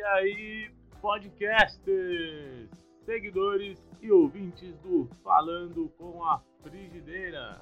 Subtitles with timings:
[0.00, 0.70] E aí,
[1.02, 2.70] podcasters,
[3.04, 7.60] seguidores e ouvintes do Falando com a Frigideira.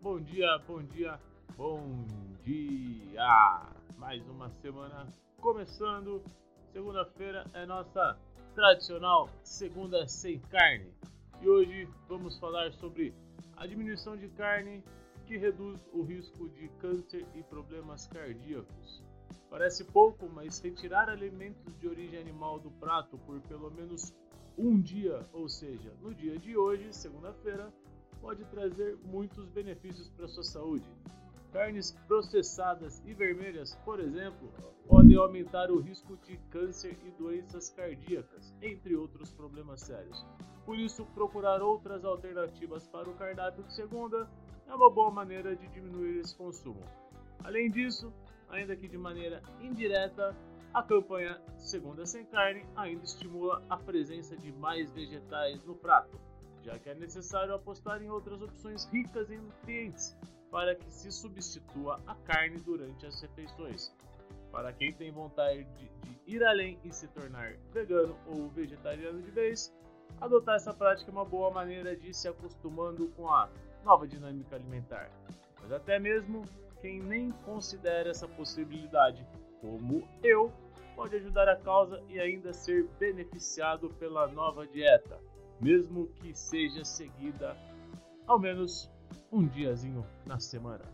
[0.00, 1.20] Bom dia, bom dia,
[1.56, 2.04] bom
[2.42, 3.62] dia.
[3.96, 5.06] Mais uma semana
[5.40, 6.20] começando.
[6.72, 8.18] Segunda-feira é nossa
[8.56, 10.92] tradicional segunda sem carne.
[11.40, 13.14] E hoje vamos falar sobre
[13.56, 14.82] a diminuição de carne
[15.28, 19.11] que reduz o risco de câncer e problemas cardíacos.
[19.50, 24.14] Parece pouco, mas retirar alimentos de origem animal do prato por pelo menos
[24.56, 27.72] um dia, ou seja, no dia de hoje, segunda-feira,
[28.20, 30.86] pode trazer muitos benefícios para sua saúde.
[31.52, 34.50] Carnes processadas e vermelhas, por exemplo,
[34.86, 40.24] podem aumentar o risco de câncer e doenças cardíacas, entre outros problemas sérios.
[40.64, 44.30] Por isso, procurar outras alternativas para o cardápio de segunda
[44.66, 46.80] é uma boa maneira de diminuir esse consumo.
[47.44, 48.12] Além disso,
[48.52, 50.36] ainda que de maneira indireta,
[50.72, 56.18] a campanha Segunda Sem Carne ainda estimula a presença de mais vegetais no prato,
[56.62, 60.16] já que é necessário apostar em outras opções ricas em nutrientes
[60.50, 63.92] para que se substitua a carne durante as refeições.
[64.50, 69.30] Para quem tem vontade de, de ir além e se tornar vegano ou vegetariano de
[69.30, 69.74] vez,
[70.20, 73.48] adotar essa prática é uma boa maneira de ir se acostumando com a
[73.82, 75.10] nova dinâmica alimentar.
[75.62, 76.44] Mas até mesmo
[76.82, 79.24] quem nem considera essa possibilidade,
[79.60, 80.52] como eu,
[80.96, 85.18] pode ajudar a causa e ainda ser beneficiado pela nova dieta,
[85.60, 87.56] mesmo que seja seguida
[88.26, 88.90] ao menos
[89.30, 90.84] um diazinho na semana.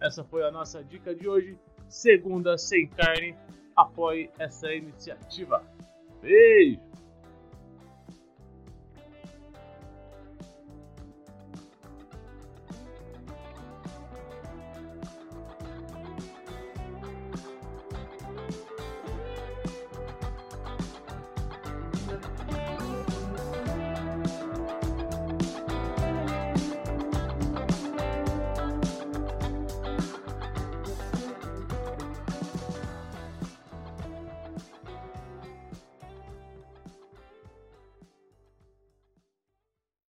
[0.00, 1.58] Essa foi a nossa dica de hoje.
[1.88, 3.34] Segunda sem carne.
[3.74, 5.64] Apoie essa iniciativa.
[6.20, 6.87] Beijo!